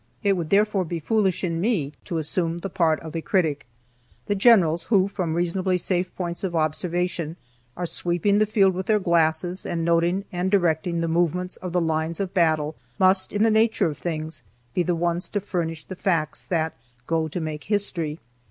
It 0.23 0.35
would 0.35 0.49
therefore 0.49 0.83
be 0.83 0.99
foolish 0.99 1.43
in 1.43 1.61
me 1.61 1.91
to 2.05 2.17
assume 2.17 2.57
the 2.57 2.71
part 2.71 2.99
of 3.01 3.15
a 3.15 3.21
critic. 3.21 3.67
The 4.25 4.33
generals, 4.33 4.85
who, 4.85 5.07
from 5.07 5.35
reasonably 5.35 5.77
safe 5.77 6.11
points 6.15 6.43
of 6.43 6.55
observation, 6.55 7.35
are 7.77 7.85
sweeping 7.85 8.39
the 8.39 8.47
field 8.47 8.73
with 8.73 8.87
their 8.87 8.97
glasses, 8.97 9.63
and 9.63 9.85
noting 9.85 10.25
and 10.31 10.49
directing 10.49 11.01
the 11.01 11.07
movements 11.07 11.57
of 11.57 11.71
the 11.71 11.79
lines 11.81 12.19
of 12.19 12.33
battle, 12.33 12.75
must, 12.97 13.31
in 13.31 13.43
the 13.43 13.51
nature 13.51 13.85
of 13.85 13.97
things, 13.99 14.41
be 14.73 14.81
the 14.81 14.95
ones 14.95 15.29
to 15.29 15.39
furnish 15.39 15.83
the 15.83 15.95
facts 15.95 16.45
that 16.45 16.73
go 17.05 17.27
to 17.27 17.39
make 17.39 17.65
history. 17.65 18.19